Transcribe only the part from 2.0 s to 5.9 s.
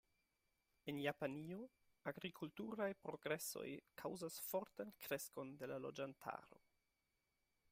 agrikulturaj progresoj kaŭzas fortan kreskon de la